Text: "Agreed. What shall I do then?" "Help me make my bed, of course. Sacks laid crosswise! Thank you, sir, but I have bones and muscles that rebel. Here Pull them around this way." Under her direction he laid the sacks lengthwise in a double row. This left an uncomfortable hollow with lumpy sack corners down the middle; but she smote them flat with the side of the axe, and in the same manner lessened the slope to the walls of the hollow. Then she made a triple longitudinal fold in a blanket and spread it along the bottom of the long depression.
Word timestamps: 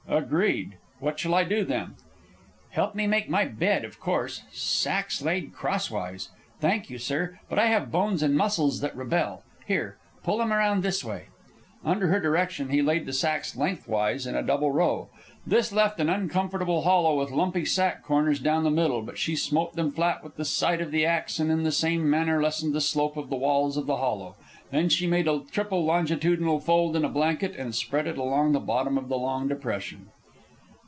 "Agreed. 0.09 0.75
What 0.99 1.19
shall 1.19 1.33
I 1.33 1.45
do 1.45 1.63
then?" 1.63 1.95
"Help 2.71 2.95
me 2.95 3.07
make 3.07 3.29
my 3.29 3.45
bed, 3.45 3.85
of 3.85 3.97
course. 4.01 4.41
Sacks 4.51 5.21
laid 5.21 5.53
crosswise! 5.53 6.27
Thank 6.59 6.89
you, 6.89 6.97
sir, 6.97 7.39
but 7.49 7.57
I 7.57 7.67
have 7.67 7.93
bones 7.93 8.21
and 8.21 8.35
muscles 8.35 8.81
that 8.81 8.93
rebel. 8.95 9.43
Here 9.65 9.97
Pull 10.21 10.39
them 10.39 10.51
around 10.51 10.83
this 10.83 11.01
way." 11.05 11.27
Under 11.85 12.07
her 12.07 12.19
direction 12.19 12.69
he 12.69 12.81
laid 12.81 13.05
the 13.05 13.13
sacks 13.13 13.55
lengthwise 13.55 14.27
in 14.27 14.35
a 14.35 14.43
double 14.43 14.71
row. 14.71 15.07
This 15.47 15.71
left 15.71 15.99
an 15.99 16.09
uncomfortable 16.09 16.81
hollow 16.81 17.17
with 17.17 17.31
lumpy 17.31 17.63
sack 17.65 18.03
corners 18.03 18.39
down 18.39 18.63
the 18.65 18.69
middle; 18.69 19.01
but 19.01 19.17
she 19.17 19.35
smote 19.37 19.73
them 19.73 19.91
flat 19.91 20.23
with 20.23 20.35
the 20.35 20.45
side 20.45 20.81
of 20.81 20.91
the 20.91 21.05
axe, 21.05 21.39
and 21.39 21.49
in 21.49 21.63
the 21.63 21.71
same 21.71 22.07
manner 22.09 22.39
lessened 22.41 22.73
the 22.75 22.81
slope 22.81 23.13
to 23.15 23.23
the 23.25 23.35
walls 23.37 23.77
of 23.77 23.85
the 23.87 23.97
hollow. 23.97 24.35
Then 24.69 24.87
she 24.89 25.07
made 25.07 25.27
a 25.27 25.41
triple 25.51 25.83
longitudinal 25.83 26.59
fold 26.61 26.95
in 26.95 27.03
a 27.03 27.09
blanket 27.09 27.55
and 27.57 27.73
spread 27.75 28.05
it 28.07 28.17
along 28.19 28.51
the 28.51 28.59
bottom 28.59 28.97
of 28.99 29.09
the 29.09 29.17
long 29.17 29.47
depression. 29.49 30.11